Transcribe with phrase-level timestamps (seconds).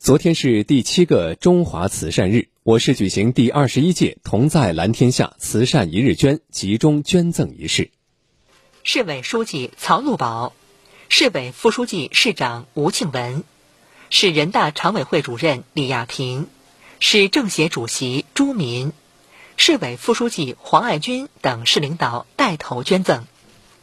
[0.00, 7.90] 昨天是第七个中华慈善日，我市举行第二十一届“同在蓝天下”慈善一日捐集中捐赠仪式。
[8.84, 10.52] 市委书记曹路宝，
[11.08, 13.42] 市委副书记、市长吴庆文，
[14.08, 16.46] 市人大常委会主任李亚平，
[17.00, 18.92] 市政协主席朱民，
[19.56, 23.26] 市委副书记黄爱军等市领导带头捐赠。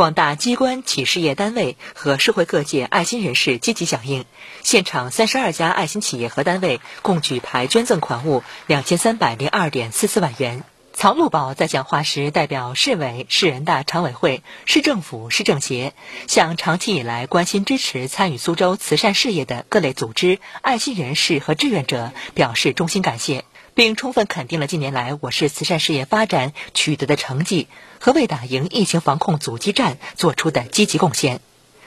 [0.00, 4.24] 广大机关企事业单位和社会各界爱心人士积极响应，
[4.62, 10.64] 现场三十二家爱心企业和单位共举牌捐赠款物两千三百零二点四四万元。
[10.94, 15.92] 曹路宝在讲话时代表市委、市人大常委会、市政府、市政协，
[16.26, 23.44] 向长期以来关心支持参与苏州慈善事业的各类组织、爱心人士和志愿者表示衷心感谢。
[23.80, 27.66] 并充分肯定了近年来我市慈善事业发展取得的成绩
[27.98, 31.40] 和为打赢疫情防控阻击战做出的积极贡献。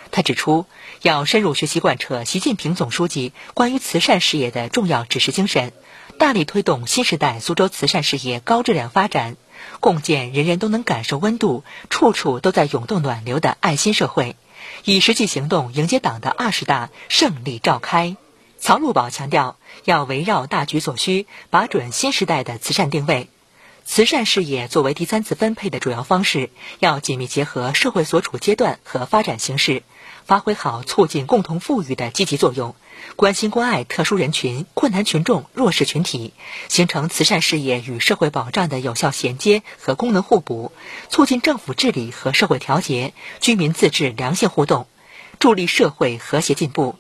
[0.10, 0.66] 他指出，
[1.04, 5.72] 要深入学习贯彻习近平总书记关于慈善事业的重要指示精神，
[6.18, 9.38] 大力推动新时代苏州慈善事业高质量发展，
[9.80, 14.35] 共建人人都能感受温度、处处都在涌动暖流的爱心社会，
[14.84, 18.18] 以实际行动迎接党的二十大胜利召开。
[18.64, 23.28] 曹路宝强调，要围绕大局所需，把准新时代的慈善定位。
[23.84, 29.84] 慈善事业作为第三次分配的主要方式，要紧密结合社会所处阶段和发展形势，
[30.26, 32.74] 发挥好促进共同富裕的积极作用，
[33.18, 36.32] 关心关爱特殊人群、困难群众、弱势群体，
[36.70, 40.72] 形成慈善事业与社会保障的有效衔接和功能互补，
[41.10, 44.88] 促进政府治理和社会调节、居民自治良性互动，
[45.38, 46.96] 助力社会和谐进步。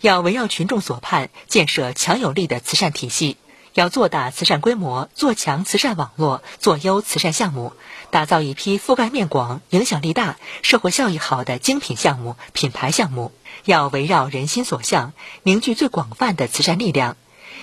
[0.00, 3.36] 要围绕群众所盼，建设强有力的慈善体系；
[3.74, 7.72] 要做大慈善规模，做强慈善网络，做优慈善项目，
[8.10, 13.32] 打造一批覆盖面广、影响力大、社会效益好的精品项目、品牌项目。
[13.66, 15.12] 要围绕人心所向，
[15.42, 17.16] 凝聚最广泛的慈善力量。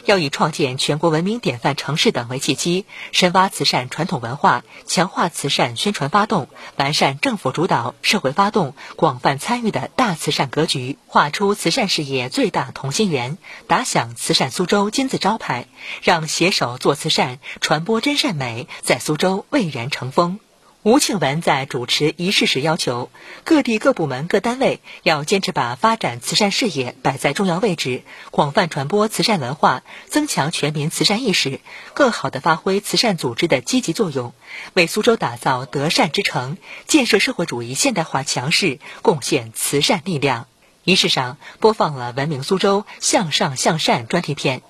[0.08, 6.48] 要以创建全国文明典范城市等为契机，深挖慈善传统文化，强化慈善宣传发动，
[6.78, 15.68] 完善政府主导、社会发动、广泛参与的大慈善格局，画出慈善事业最大同心圆，打响慈善苏州金字招牌，
[16.02, 20.40] 让携手做慈善、传播真善美在苏州蔚然成风。
[20.88, 23.10] 吴庆文在主持仪式时要求，
[23.44, 31.60] 各地各部门各单位要坚持把发展慈善事业摆在重要位置，广泛传播慈善文化，增强全民慈善意识，
[31.94, 34.34] 更好地发挥慈善组织的积极作用，
[34.76, 36.56] 为苏州打造德善之城、
[36.86, 40.48] 建设社会主义现代化强市贡献慈善力量。
[40.86, 44.62] 仪式上播放了《文明苏州向上向善》专题片。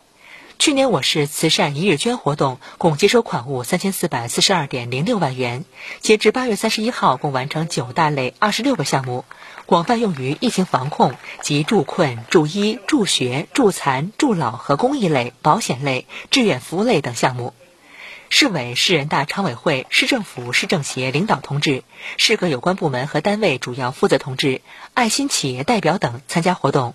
[0.59, 5.65] 去年我市慈善一日捐活动共接收款物三千四百四十二点零六万元，
[6.01, 9.23] 截至八月三十一号，共完成九大类二十六个项目，
[9.65, 17.53] 广泛用于疫情防控及助困、助医、助学、助残、助老和公益类、保险类、志愿服务类等项目。
[18.29, 21.83] 市委、市人大常委会、市政府、市政协领导同志、
[22.17, 24.61] 市各有关部门和单位主要负责同志、
[24.95, 26.93] 爱心企业代表等参加活动。